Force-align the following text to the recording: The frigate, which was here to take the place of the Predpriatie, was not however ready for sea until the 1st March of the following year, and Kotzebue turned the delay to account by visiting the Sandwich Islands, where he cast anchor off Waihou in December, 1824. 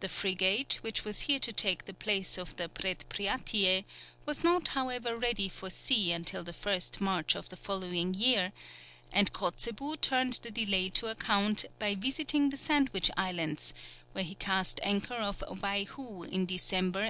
The 0.00 0.10
frigate, 0.10 0.74
which 0.82 1.06
was 1.06 1.22
here 1.22 1.38
to 1.38 1.54
take 1.54 1.86
the 1.86 1.94
place 1.94 2.36
of 2.36 2.54
the 2.56 2.68
Predpriatie, 2.68 3.86
was 4.26 4.44
not 4.44 4.68
however 4.76 5.16
ready 5.16 5.48
for 5.48 5.70
sea 5.70 6.12
until 6.12 6.44
the 6.44 6.52
1st 6.52 7.00
March 7.00 7.34
of 7.34 7.48
the 7.48 7.56
following 7.56 8.12
year, 8.12 8.52
and 9.10 9.32
Kotzebue 9.32 9.96
turned 10.02 10.40
the 10.42 10.50
delay 10.50 10.90
to 10.90 11.06
account 11.06 11.64
by 11.78 11.94
visiting 11.94 12.50
the 12.50 12.58
Sandwich 12.58 13.10
Islands, 13.16 13.72
where 14.12 14.22
he 14.22 14.34
cast 14.34 14.80
anchor 14.82 15.14
off 15.14 15.38
Waihou 15.40 16.24
in 16.30 16.44
December, 16.44 16.98
1824. 16.98 17.02